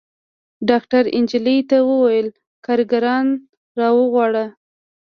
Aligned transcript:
ډاکتر 0.69 1.03
نجلۍ 1.23 1.59
ته 1.69 1.77
وويل 1.89 2.27
کارګران 2.65 3.25
راوغواړه. 3.79 4.45